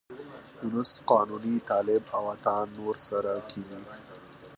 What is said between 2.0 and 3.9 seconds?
او عطا نور سره کېني.